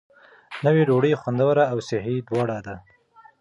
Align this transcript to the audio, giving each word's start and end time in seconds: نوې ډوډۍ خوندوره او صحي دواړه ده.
نوې 0.65 0.81
ډوډۍ 0.87 1.13
خوندوره 1.21 1.63
او 1.71 1.77
صحي 1.87 2.15
دواړه 2.29 2.57
ده. 2.65 2.75